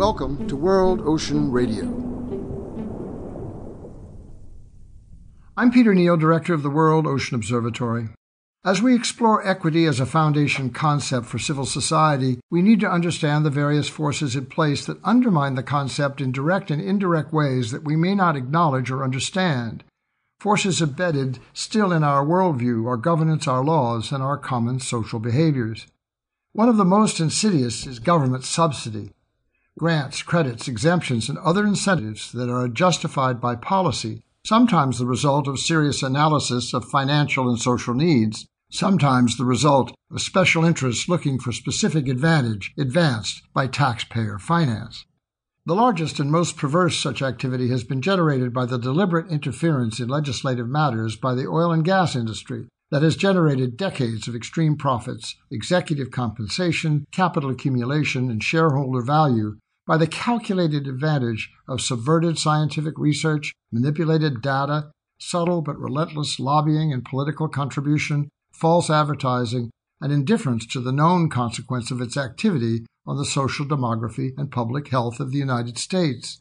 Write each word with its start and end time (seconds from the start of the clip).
Welcome 0.00 0.48
to 0.48 0.56
World 0.56 1.02
Ocean 1.02 1.52
Radio. 1.52 1.84
I'm 5.58 5.70
Peter 5.70 5.94
Neill, 5.94 6.16
Director 6.16 6.54
of 6.54 6.62
the 6.62 6.70
World 6.70 7.06
Ocean 7.06 7.34
Observatory. 7.34 8.08
As 8.64 8.80
we 8.80 8.94
explore 8.94 9.46
equity 9.46 9.84
as 9.84 10.00
a 10.00 10.06
foundation 10.06 10.70
concept 10.70 11.26
for 11.26 11.38
civil 11.38 11.66
society, 11.66 12.40
we 12.50 12.62
need 12.62 12.80
to 12.80 12.90
understand 12.90 13.44
the 13.44 13.50
various 13.50 13.90
forces 13.90 14.34
in 14.34 14.46
place 14.46 14.86
that 14.86 15.04
undermine 15.04 15.54
the 15.54 15.62
concept 15.62 16.22
in 16.22 16.32
direct 16.32 16.70
and 16.70 16.80
indirect 16.80 17.30
ways 17.30 17.70
that 17.70 17.84
we 17.84 17.94
may 17.94 18.14
not 18.14 18.36
acknowledge 18.36 18.90
or 18.90 19.04
understand. 19.04 19.84
Forces 20.38 20.80
embedded 20.80 21.40
still 21.52 21.92
in 21.92 22.02
our 22.02 22.24
worldview, 22.24 22.88
our 22.88 22.96
governance, 22.96 23.46
our 23.46 23.62
laws, 23.62 24.12
and 24.12 24.22
our 24.22 24.38
common 24.38 24.80
social 24.80 25.18
behaviors. 25.18 25.86
One 26.54 26.70
of 26.70 26.78
the 26.78 26.86
most 26.86 27.20
insidious 27.20 27.86
is 27.86 27.98
government 27.98 28.44
subsidy. 28.44 29.10
Grants, 29.78 30.22
credits, 30.22 30.68
exemptions, 30.68 31.28
and 31.28 31.38
other 31.38 31.66
incentives 31.66 32.32
that 32.32 32.50
are 32.50 32.68
justified 32.68 33.40
by 33.40 33.54
policy, 33.54 34.22
sometimes 34.44 34.98
the 34.98 35.06
result 35.06 35.46
of 35.46 35.58
serious 35.58 36.02
analysis 36.02 36.74
of 36.74 36.84
financial 36.84 37.48
and 37.48 37.58
social 37.58 37.94
needs, 37.94 38.46
sometimes 38.70 39.36
the 39.36 39.44
result 39.44 39.94
of 40.10 40.20
special 40.20 40.64
interests 40.64 41.08
looking 41.08 41.38
for 41.38 41.52
specific 41.52 42.08
advantage 42.08 42.72
advanced 42.78 43.42
by 43.54 43.66
taxpayer 43.66 44.38
finance. 44.38 45.04
The 45.66 45.74
largest 45.74 46.18
and 46.18 46.32
most 46.32 46.56
perverse 46.56 46.98
such 46.98 47.22
activity 47.22 47.68
has 47.68 47.84
been 47.84 48.02
generated 48.02 48.52
by 48.52 48.66
the 48.66 48.78
deliberate 48.78 49.28
interference 49.30 50.00
in 50.00 50.08
legislative 50.08 50.68
matters 50.68 51.16
by 51.16 51.34
the 51.34 51.46
oil 51.46 51.70
and 51.70 51.84
gas 51.84 52.16
industry, 52.16 52.66
that 52.90 53.02
has 53.02 53.16
generated 53.16 53.76
decades 53.76 54.26
of 54.26 54.34
extreme 54.34 54.76
profits, 54.76 55.36
executive 55.50 56.10
compensation, 56.10 57.06
capital 57.12 57.50
accumulation, 57.50 58.30
and 58.30 58.42
shareholder 58.42 59.02
value 59.02 59.56
by 59.86 59.96
the 59.96 60.06
calculated 60.06 60.86
advantage 60.86 61.50
of 61.68 61.80
subverted 61.80 62.38
scientific 62.38 62.94
research, 62.96 63.52
manipulated 63.72 64.40
data, 64.40 64.90
subtle 65.18 65.62
but 65.62 65.78
relentless 65.78 66.38
lobbying 66.38 66.92
and 66.92 67.04
political 67.04 67.48
contribution, 67.48 68.28
false 68.52 68.88
advertising, 68.88 69.70
and 70.00 70.12
indifference 70.12 70.64
to 70.64 70.80
the 70.80 70.92
known 70.92 71.28
consequence 71.28 71.90
of 71.90 72.00
its 72.00 72.16
activity 72.16 72.86
on 73.04 73.16
the 73.16 73.24
social 73.24 73.66
demography 73.66 74.30
and 74.38 74.52
public 74.52 74.88
health 74.88 75.18
of 75.18 75.32
the 75.32 75.38
United 75.38 75.76
States. 75.76 76.38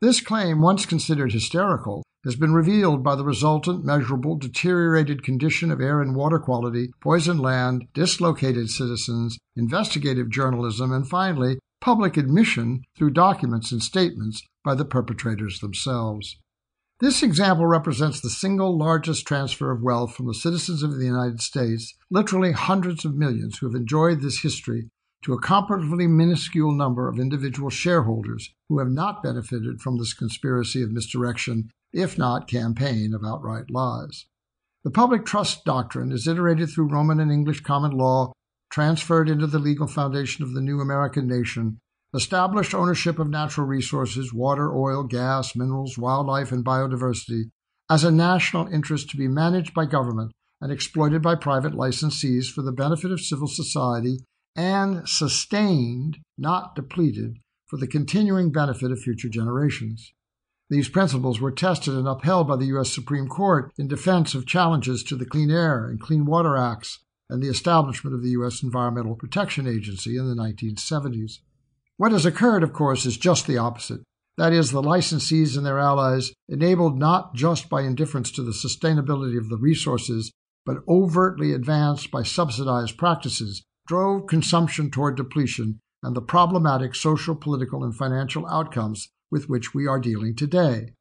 This 0.00 0.20
claim, 0.20 0.60
once 0.60 0.86
considered 0.86 1.32
hysterical, 1.32 2.03
has 2.24 2.36
been 2.36 2.54
revealed 2.54 3.04
by 3.04 3.14
the 3.14 3.24
resultant 3.24 3.84
measurable 3.84 4.36
deteriorated 4.36 5.22
condition 5.22 5.70
of 5.70 5.80
air 5.80 6.00
and 6.00 6.16
water 6.16 6.38
quality, 6.38 6.88
poisoned 7.00 7.40
land, 7.40 7.86
dislocated 7.92 8.70
citizens, 8.70 9.38
investigative 9.54 10.30
journalism, 10.30 10.90
and 10.90 11.08
finally, 11.08 11.58
public 11.80 12.16
admission 12.16 12.82
through 12.96 13.10
documents 13.10 13.70
and 13.70 13.82
statements 13.82 14.42
by 14.64 14.74
the 14.74 14.86
perpetrators 14.86 15.60
themselves. 15.60 16.38
This 17.00 17.22
example 17.22 17.66
represents 17.66 18.20
the 18.20 18.30
single 18.30 18.78
largest 18.78 19.26
transfer 19.26 19.70
of 19.70 19.82
wealth 19.82 20.14
from 20.14 20.26
the 20.26 20.32
citizens 20.32 20.82
of 20.82 20.96
the 20.96 21.04
United 21.04 21.42
States, 21.42 21.92
literally 22.10 22.52
hundreds 22.52 23.04
of 23.04 23.14
millions 23.14 23.58
who 23.58 23.66
have 23.66 23.74
enjoyed 23.74 24.22
this 24.22 24.40
history, 24.40 24.88
to 25.24 25.32
a 25.32 25.40
comparatively 25.40 26.06
minuscule 26.06 26.72
number 26.72 27.08
of 27.08 27.18
individual 27.18 27.70
shareholders 27.70 28.52
who 28.68 28.78
have 28.78 28.90
not 28.90 29.22
benefited 29.22 29.80
from 29.80 29.98
this 29.98 30.12
conspiracy 30.12 30.82
of 30.82 30.92
misdirection 30.92 31.70
if 31.92 32.18
not 32.18 32.48
campaign 32.48 33.14
of 33.14 33.24
outright 33.24 33.70
lies. 33.70 34.26
The 34.84 34.90
public 34.90 35.24
trust 35.24 35.64
doctrine 35.64 36.12
is 36.12 36.28
iterated 36.28 36.68
through 36.68 36.92
Roman 36.92 37.20
and 37.20 37.32
English 37.32 37.62
common 37.62 37.92
law, 37.92 38.32
transferred 38.70 39.30
into 39.30 39.46
the 39.46 39.58
legal 39.58 39.86
foundation 39.86 40.44
of 40.44 40.52
the 40.52 40.60
new 40.60 40.80
American 40.80 41.26
nation, 41.26 41.78
established 42.14 42.74
ownership 42.74 43.18
of 43.18 43.30
natural 43.30 43.66
resources, 43.66 44.34
water, 44.34 44.76
oil, 44.76 45.04
gas, 45.04 45.56
minerals, 45.56 45.96
wildlife, 45.96 46.52
and 46.52 46.64
biodiversity, 46.64 47.44
as 47.88 48.04
a 48.04 48.10
national 48.10 48.66
interest 48.66 49.08
to 49.10 49.16
be 49.16 49.28
managed 49.28 49.72
by 49.72 49.86
government 49.86 50.32
and 50.60 50.70
exploited 50.70 51.22
by 51.22 51.34
private 51.34 51.72
licensees 51.72 52.50
for 52.50 52.62
the 52.62 52.72
benefit 52.72 53.10
of 53.10 53.20
civil 53.20 53.48
society, 53.48 54.18
and 54.56 55.08
sustained, 55.08 56.18
not 56.38 56.74
depleted, 56.74 57.38
for 57.66 57.76
the 57.76 57.86
continuing 57.86 58.52
benefit 58.52 58.92
of 58.92 59.00
future 59.00 59.28
generations. 59.28 60.12
These 60.70 60.88
principles 60.88 61.40
were 61.40 61.50
tested 61.50 61.94
and 61.94 62.08
upheld 62.08 62.48
by 62.48 62.56
the 62.56 62.66
U.S. 62.66 62.90
Supreme 62.92 63.28
Court 63.28 63.72
in 63.78 63.88
defense 63.88 64.34
of 64.34 64.46
challenges 64.46 65.02
to 65.04 65.16
the 65.16 65.26
Clean 65.26 65.50
Air 65.50 65.86
and 65.86 66.00
Clean 66.00 66.24
Water 66.24 66.56
Acts 66.56 67.00
and 67.28 67.42
the 67.42 67.48
establishment 67.48 68.14
of 68.14 68.22
the 68.22 68.30
U.S. 68.30 68.62
Environmental 68.62 69.14
Protection 69.14 69.66
Agency 69.66 70.16
in 70.16 70.28
the 70.28 70.34
1970s. 70.34 71.40
What 71.96 72.12
has 72.12 72.26
occurred, 72.26 72.62
of 72.62 72.72
course, 72.72 73.06
is 73.06 73.16
just 73.16 73.46
the 73.46 73.58
opposite. 73.58 74.00
That 74.36 74.52
is, 74.52 74.72
the 74.72 74.82
licensees 74.82 75.56
and 75.56 75.64
their 75.64 75.78
allies, 75.78 76.32
enabled 76.48 76.98
not 76.98 77.34
just 77.34 77.68
by 77.68 77.82
indifference 77.82 78.30
to 78.32 78.42
the 78.42 78.52
sustainability 78.52 79.38
of 79.38 79.48
the 79.48 79.58
resources, 79.58 80.32
but 80.66 80.78
overtly 80.88 81.52
advanced 81.52 82.10
by 82.10 82.22
subsidized 82.22 82.96
practices, 82.96 83.62
drove 83.86 84.26
consumption 84.26 84.90
toward 84.90 85.16
depletion 85.16 85.80
and 86.02 86.14
the 86.14 86.22
problematic 86.22 86.94
social, 86.94 87.34
political, 87.34 87.82
and 87.82 87.96
financial 87.96 88.46
outcomes 88.46 89.08
with 89.30 89.48
which 89.48 89.74
we 89.74 89.86
are 89.86 89.98
dealing 89.98 90.34
today. 90.34 90.92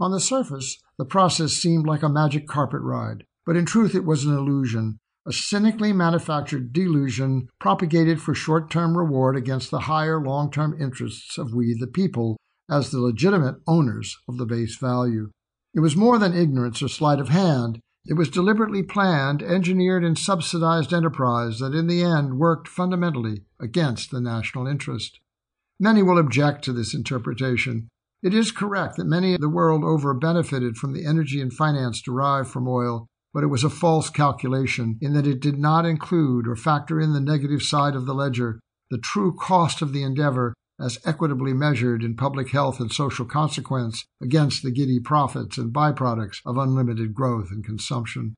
On 0.00 0.10
the 0.10 0.20
surface, 0.20 0.80
the 0.98 1.04
process 1.04 1.52
seemed 1.52 1.86
like 1.86 2.02
a 2.02 2.08
magic 2.08 2.46
carpet 2.46 2.80
ride, 2.80 3.24
but 3.46 3.56
in 3.56 3.66
truth 3.66 3.94
it 3.94 4.04
was 4.04 4.24
an 4.24 4.36
illusion, 4.36 4.98
a 5.26 5.32
cynically 5.32 5.92
manufactured 5.92 6.72
delusion 6.72 7.48
propagated 7.58 8.20
for 8.20 8.34
short 8.34 8.70
term 8.70 8.96
reward 8.96 9.36
against 9.36 9.70
the 9.70 9.80
higher 9.80 10.20
long 10.20 10.50
term 10.50 10.80
interests 10.80 11.36
of 11.38 11.54
we 11.54 11.76
the 11.78 11.86
people 11.86 12.36
as 12.70 12.90
the 12.90 13.00
legitimate 13.00 13.56
owners 13.66 14.16
of 14.28 14.38
the 14.38 14.46
base 14.46 14.76
value. 14.76 15.30
It 15.74 15.80
was 15.80 15.96
more 15.96 16.18
than 16.18 16.36
ignorance 16.36 16.82
or 16.82 16.88
sleight 16.88 17.20
of 17.20 17.28
hand. 17.28 17.80
It 18.10 18.16
was 18.16 18.28
deliberately 18.28 18.82
planned, 18.82 19.40
engineered, 19.40 20.02
and 20.02 20.18
subsidized 20.18 20.92
enterprise 20.92 21.60
that 21.60 21.76
in 21.76 21.86
the 21.86 22.02
end 22.02 22.40
worked 22.40 22.66
fundamentally 22.66 23.44
against 23.60 24.10
the 24.10 24.20
national 24.20 24.66
interest. 24.66 25.20
Many 25.78 26.02
will 26.02 26.18
object 26.18 26.64
to 26.64 26.72
this 26.72 26.92
interpretation. 26.92 27.88
It 28.20 28.34
is 28.34 28.50
correct 28.50 28.96
that 28.96 29.04
many 29.04 29.34
of 29.34 29.40
the 29.40 29.48
world 29.48 29.84
over 29.84 30.12
benefited 30.12 30.76
from 30.76 30.92
the 30.92 31.06
energy 31.06 31.40
and 31.40 31.52
finance 31.52 32.02
derived 32.02 32.48
from 32.48 32.66
oil, 32.66 33.06
but 33.32 33.44
it 33.44 33.46
was 33.46 33.62
a 33.62 33.70
false 33.70 34.10
calculation 34.10 34.98
in 35.00 35.12
that 35.12 35.28
it 35.28 35.40
did 35.40 35.60
not 35.60 35.86
include 35.86 36.48
or 36.48 36.56
factor 36.56 37.00
in 37.00 37.12
the 37.12 37.20
negative 37.20 37.62
side 37.62 37.94
of 37.94 38.06
the 38.06 38.14
ledger, 38.14 38.58
the 38.90 38.98
true 38.98 39.32
cost 39.38 39.82
of 39.82 39.92
the 39.92 40.02
endeavor 40.02 40.52
as 40.80 40.98
equitably 41.04 41.52
measured 41.52 42.02
in 42.02 42.16
public 42.16 42.50
health 42.50 42.80
and 42.80 42.90
social 42.92 43.26
consequence 43.26 44.04
against 44.22 44.62
the 44.62 44.70
giddy 44.70 44.98
profits 44.98 45.58
and 45.58 45.72
byproducts 45.72 46.40
of 46.46 46.56
unlimited 46.56 47.14
growth 47.14 47.50
and 47.50 47.64
consumption. 47.64 48.34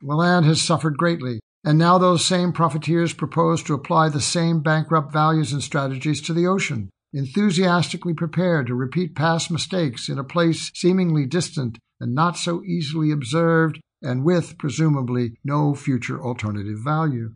The 0.00 0.14
land 0.14 0.44
has 0.46 0.60
suffered 0.60 0.96
greatly, 0.96 1.40
and 1.64 1.78
now 1.78 1.98
those 1.98 2.24
same 2.24 2.52
profiteers 2.52 3.12
propose 3.12 3.62
to 3.64 3.74
apply 3.74 4.10
the 4.10 4.20
same 4.20 4.60
bankrupt 4.60 5.12
values 5.12 5.52
and 5.52 5.62
strategies 5.62 6.20
to 6.22 6.32
the 6.32 6.46
ocean, 6.46 6.90
enthusiastically 7.12 8.14
prepared 8.14 8.66
to 8.66 8.74
repeat 8.74 9.16
past 9.16 9.50
mistakes 9.50 10.08
in 10.08 10.18
a 10.18 10.24
place 10.24 10.70
seemingly 10.74 11.26
distant 11.26 11.78
and 12.00 12.14
not 12.14 12.36
so 12.36 12.62
easily 12.62 13.10
observed, 13.10 13.80
and 14.02 14.24
with, 14.24 14.56
presumably, 14.58 15.36
no 15.44 15.74
future 15.74 16.22
alternative 16.22 16.78
value. 16.78 17.32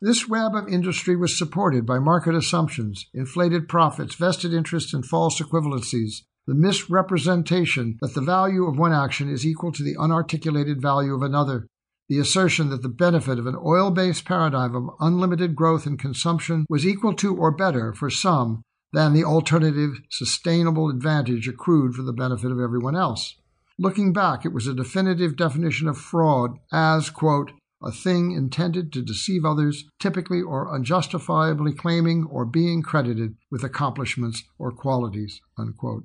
This 0.00 0.28
web 0.28 0.54
of 0.54 0.68
industry 0.68 1.16
was 1.16 1.38
supported 1.38 1.86
by 1.86 1.98
market 1.98 2.34
assumptions, 2.34 3.06
inflated 3.14 3.66
profits, 3.66 4.14
vested 4.14 4.52
interests, 4.52 4.92
and 4.92 5.06
false 5.06 5.40
equivalencies, 5.40 6.22
the 6.46 6.54
misrepresentation 6.54 7.96
that 8.02 8.12
the 8.12 8.20
value 8.20 8.66
of 8.66 8.78
one 8.78 8.92
action 8.92 9.30
is 9.30 9.46
equal 9.46 9.72
to 9.72 9.82
the 9.82 9.96
unarticulated 9.96 10.82
value 10.82 11.14
of 11.14 11.22
another, 11.22 11.66
the 12.10 12.18
assertion 12.18 12.68
that 12.68 12.82
the 12.82 12.90
benefit 12.90 13.38
of 13.38 13.46
an 13.46 13.56
oil 13.56 13.90
based 13.90 14.26
paradigm 14.26 14.76
of 14.76 14.90
unlimited 15.00 15.56
growth 15.56 15.86
and 15.86 15.98
consumption 15.98 16.66
was 16.68 16.86
equal 16.86 17.14
to 17.14 17.34
or 17.34 17.50
better 17.50 17.94
for 17.94 18.10
some 18.10 18.60
than 18.92 19.14
the 19.14 19.24
alternative 19.24 20.00
sustainable 20.10 20.90
advantage 20.90 21.48
accrued 21.48 21.94
for 21.94 22.02
the 22.02 22.12
benefit 22.12 22.52
of 22.52 22.60
everyone 22.60 22.94
else. 22.94 23.34
Looking 23.78 24.12
back, 24.12 24.44
it 24.44 24.52
was 24.52 24.66
a 24.66 24.74
definitive 24.74 25.36
definition 25.36 25.88
of 25.88 25.96
fraud 25.96 26.58
as, 26.70 27.08
quote, 27.08 27.52
a 27.86 27.92
thing 27.92 28.32
intended 28.32 28.92
to 28.92 29.02
deceive 29.02 29.44
others, 29.44 29.84
typically 30.00 30.42
or 30.42 30.74
unjustifiably 30.74 31.72
claiming 31.72 32.26
or 32.30 32.44
being 32.44 32.82
credited 32.82 33.36
with 33.50 33.62
accomplishments 33.62 34.42
or 34.58 34.72
qualities. 34.72 35.40
Unquote. 35.56 36.04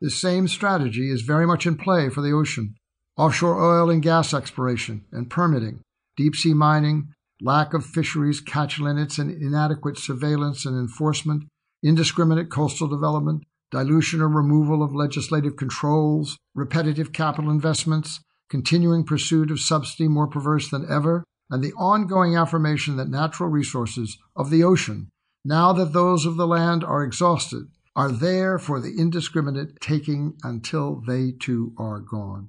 This 0.00 0.20
same 0.20 0.48
strategy 0.48 1.10
is 1.10 1.22
very 1.22 1.46
much 1.46 1.66
in 1.66 1.76
play 1.76 2.10
for 2.10 2.20
the 2.20 2.32
ocean 2.32 2.74
offshore 3.16 3.62
oil 3.62 3.90
and 3.90 4.02
gas 4.02 4.34
exploration 4.34 5.04
and 5.12 5.30
permitting, 5.30 5.80
deep 6.16 6.34
sea 6.34 6.52
mining, 6.52 7.08
lack 7.40 7.72
of 7.72 7.86
fisheries 7.86 8.40
catch 8.40 8.78
limits 8.78 9.18
and 9.18 9.30
inadequate 9.30 9.98
surveillance 9.98 10.66
and 10.66 10.76
enforcement, 10.76 11.44
indiscriminate 11.82 12.50
coastal 12.50 12.88
development, 12.88 13.44
dilution 13.70 14.20
or 14.20 14.28
removal 14.28 14.82
of 14.82 14.94
legislative 14.94 15.56
controls, 15.56 16.36
repetitive 16.54 17.12
capital 17.12 17.50
investments, 17.50 18.20
continuing 18.54 19.02
pursuit 19.02 19.50
of 19.50 19.58
subsidy 19.58 20.06
more 20.06 20.28
perverse 20.28 20.70
than 20.70 20.86
ever, 20.88 21.24
and 21.50 21.60
the 21.60 21.72
ongoing 21.72 22.36
affirmation 22.36 22.96
that 22.96 23.08
natural 23.08 23.48
resources 23.48 24.16
of 24.36 24.48
the 24.48 24.62
ocean, 24.62 25.10
now 25.44 25.72
that 25.72 25.92
those 25.92 26.24
of 26.24 26.36
the 26.36 26.46
land 26.46 26.84
are 26.84 27.02
exhausted, 27.02 27.64
are 27.96 28.12
there 28.12 28.56
for 28.56 28.78
the 28.78 28.94
indiscriminate 28.96 29.80
taking 29.80 30.34
until 30.44 31.02
they 31.04 31.32
too 31.32 31.72
are 31.76 31.98
gone. 31.98 32.48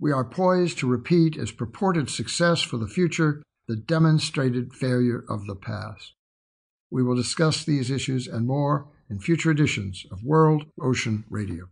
We 0.00 0.10
are 0.10 0.24
poised 0.24 0.78
to 0.78 0.88
repeat 0.88 1.38
as 1.38 1.52
purported 1.52 2.10
success 2.10 2.60
for 2.60 2.76
the 2.76 2.88
future 2.88 3.40
the 3.68 3.76
demonstrated 3.76 4.74
failure 4.74 5.24
of 5.28 5.46
the 5.46 5.54
past. 5.54 6.14
We 6.90 7.04
will 7.04 7.14
discuss 7.14 7.64
these 7.64 7.88
issues 7.88 8.26
and 8.26 8.48
more 8.48 8.88
in 9.08 9.20
future 9.20 9.52
editions 9.52 10.06
of 10.10 10.24
World 10.24 10.64
Ocean 10.82 11.22
Radio. 11.30 11.68